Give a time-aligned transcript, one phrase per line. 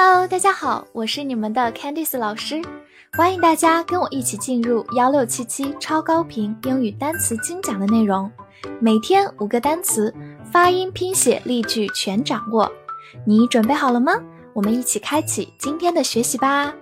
[0.00, 2.62] Hello，大家好，我是你们的 Candice 老师，
[3.14, 8.30] 欢迎大家跟我一起进入幺六七七超高频英语单词精讲的内容，
[8.80, 10.14] 每天五个单词，
[10.52, 12.70] 发音、拼写、例句全掌握，
[13.26, 14.12] 你准备好了吗？
[14.52, 16.72] 我们一起开启今天的学习吧。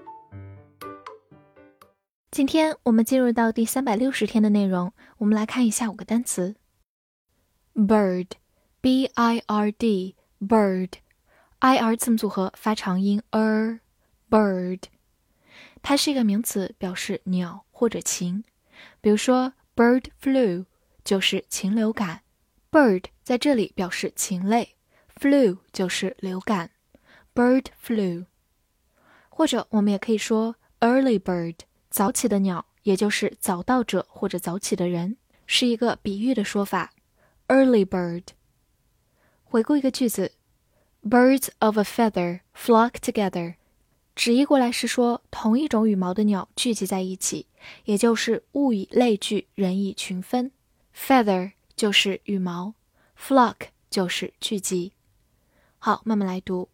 [2.30, 6.54] 今天我们进入到第三百六十天的内容，我们来看一下五个单词
[7.74, 10.90] ，bird，b i r d，bird。
[11.58, 14.82] I r 字母组合发长音 er，bird，
[15.82, 18.44] 它是一个名词，表示鸟或者禽。
[19.00, 20.66] 比如说 bird flu
[21.02, 22.20] 就是禽流感
[22.70, 24.76] ，bird 在这里表示禽类
[25.18, 26.72] ，flu 就是流感
[27.34, 28.26] ，bird flu。
[29.30, 31.56] 或者我们也可以说 early bird。
[31.88, 36.92] 早起的鸟，也就是早到者或者早起的人，是一个比喻的说法。
[37.48, 38.24] Early bird。
[39.44, 40.32] 回顾一个句子
[41.05, 43.55] ：Birds of a feather flock together。
[44.15, 47.47] 直译过来是说同一种羽毛的鸟聚集在一起，
[47.85, 50.51] 也就是物以类聚，人以群分。
[50.95, 52.75] Feather 就是羽毛，
[53.17, 54.93] flock 就是聚集。
[55.79, 56.69] 好，慢慢来读：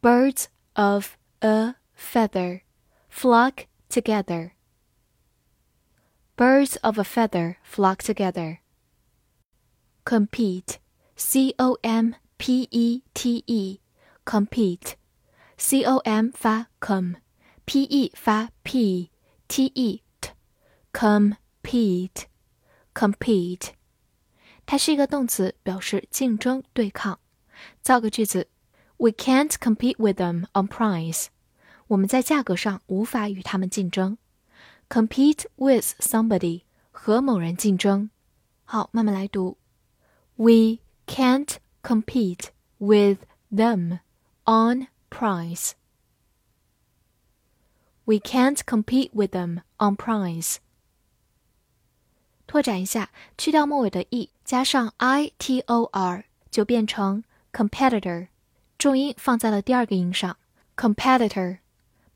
[0.00, 2.62] Birds of a feather
[3.10, 4.54] flock。together.
[6.34, 8.60] Birds of a feather flock together.
[10.06, 10.78] Compete,
[11.14, 13.80] C O M P E T E,
[14.24, 14.94] compete,
[15.56, 20.30] C O M 发 com，P E 发 p，T E t,
[20.92, 22.24] compete,
[22.92, 23.70] compete，
[24.66, 27.20] 它是一个动词，表示竞争、对抗。
[27.80, 28.48] 造个句子：
[28.96, 31.26] We can't compete with them on price.
[31.88, 34.18] 我们在价格上无法与他们竞争。
[34.88, 38.10] Compete with somebody，和某人竞争。
[38.64, 39.58] 好，慢慢来读。
[40.36, 43.18] We can't compete with
[43.54, 44.00] them
[44.44, 45.72] on price.
[48.04, 50.56] We can't compete with them on price.
[52.46, 58.28] 拓展一下，去掉末尾的 e，加上 i t o r，就变成 competitor，
[58.76, 60.36] 重音放在了第二个音上。
[60.76, 61.58] competitor。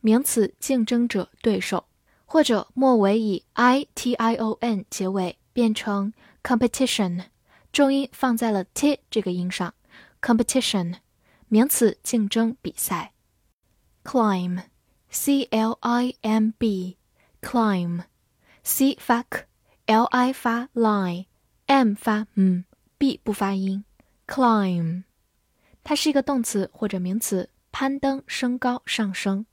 [0.00, 1.87] 名词竞争者、对手，
[2.26, 7.25] 或者末尾以 i t i o n 结尾，变成 competition，
[7.71, 9.73] 重音放在了 t 这个音上。
[10.21, 10.97] competition，
[11.47, 13.13] 名词竞争、比赛。
[14.03, 18.05] climb，c l i m b，climb，c
[18.99, 23.85] 发 k，l i 发 li，m 发 m，b 不发音。
[24.27, 25.03] climb，
[25.83, 29.45] 它是一个动词或者名词，攀登、升高、上升。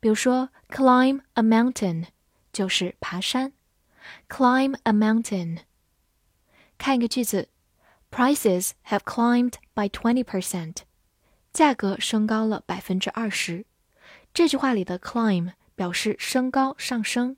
[0.00, 2.06] 比如说，climb a mountain
[2.52, 3.52] 就是爬山
[4.28, 5.60] ，climb a mountain。
[6.78, 7.48] 看一个句子
[8.13, 10.77] ，Prices have climbed by twenty percent，
[11.53, 13.65] 价格升高了百分之二十。
[14.33, 17.37] 这句话里的 climb 表示升高、上升，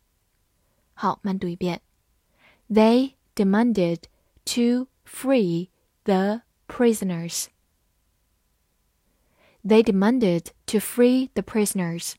[0.94, 1.82] 好，慢读一遍。
[2.70, 3.98] They demanded
[4.45, 5.69] to free
[6.06, 7.47] the prisoners.
[9.63, 12.13] They demanded to free the prisoners.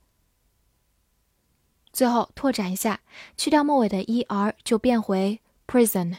[1.93, 3.01] 最后拓展一下，
[3.37, 6.19] 去掉末尾的 er 就变回 prison，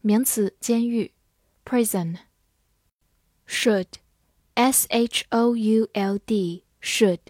[0.00, 1.12] 名词监狱。
[1.64, 2.18] prison
[3.46, 3.86] should
[4.54, 7.20] s h o u l d should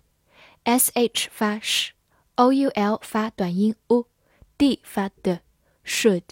[0.65, 5.43] s h 发 sh，o u l 发短音 u，d 发的
[5.85, 6.23] should，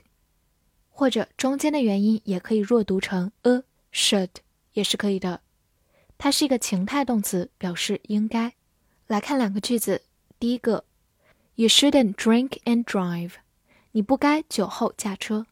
[0.97, 4.29] 或者中间的元音也可以弱读成 a should，
[4.71, 5.41] 也是可以的。
[6.17, 8.53] 它是一个情态动词，表示应该。
[9.07, 10.03] 来看两个句子。
[10.39, 10.85] 第一个
[11.55, 13.33] ，You shouldn't drink and drive。
[13.91, 15.45] 你不该酒后驾车。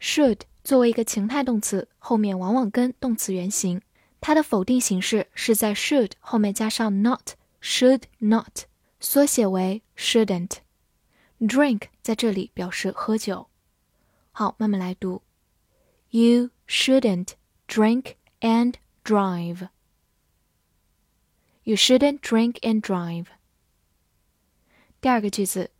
[0.00, 3.82] Should 作为一个情态动词，后面往往跟动词原形。
[4.20, 8.60] 它的否定形式是在 should 后面加上 not，should not，
[9.00, 10.58] 缩写为 shouldn't。
[11.40, 13.48] Drink 在这里表示喝酒。
[14.33, 15.21] 好，慢慢来读。
[16.09, 17.33] You shouldn't
[17.67, 19.69] drink and drive.
[21.63, 23.25] You shouldn't drink and drive.
[25.01, 25.71] 第二个句子，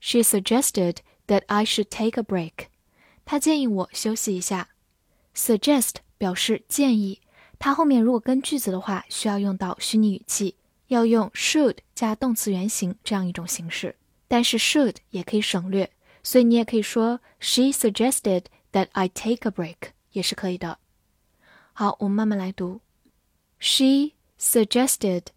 [0.00, 2.66] She suggested that I should take a break.
[3.24, 4.68] 她建议我休息一下。
[5.34, 7.20] Suggest 表示建议，
[7.58, 10.56] 它后面如果跟句子的话，需要用到虚拟语气，
[10.88, 13.96] 要用 should 加动词原形这样一种形式。
[14.26, 15.90] 但是 should 也可以省略，
[16.22, 20.78] 所以你也可以说 She suggested that I take a break 也是可以的。
[21.72, 22.80] 好，我们慢慢来读。
[23.58, 25.28] She suggested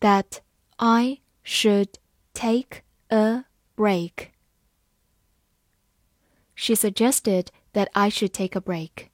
[0.00, 0.38] that
[0.76, 1.94] I should
[2.32, 3.44] take a
[3.76, 4.30] break.
[6.54, 9.08] She suggested that I should take a break.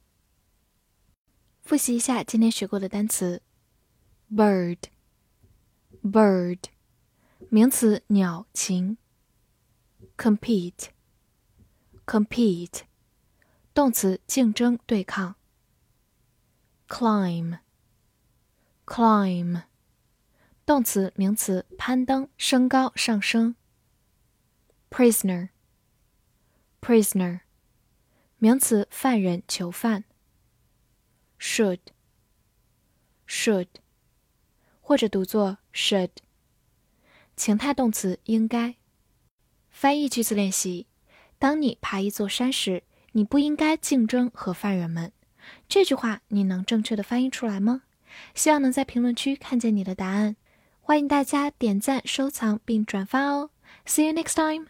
[1.63, 3.41] 复习一下今天学过的单词：
[4.31, 6.59] bird，bird，
[7.49, 8.97] 名词，鸟、禽
[12.10, 12.82] compete，
[13.72, 15.36] 动词，竞争、对抗
[16.88, 19.62] ；climb，climb，
[20.66, 23.54] 动词、名词，攀登、升高、上升
[24.90, 27.42] ；prisoner，prisoner，
[28.38, 30.02] 名词，犯人、囚犯。
[31.38, 31.78] should
[33.28, 33.68] should
[34.80, 36.10] 或者读作 should，
[37.36, 38.74] 情态动词应该。
[39.70, 40.88] 翻译句子练习：
[41.40, 42.82] 当你爬一座山时，
[43.12, 45.10] 你不应该竞争和犯人们。
[45.66, 47.82] 这句话你能正确的翻译出来吗？
[48.34, 50.36] 希望能在评论区看见你的答案。
[50.82, 53.50] 欢迎大家点赞、收藏并转发哦。
[53.86, 54.66] See you next time.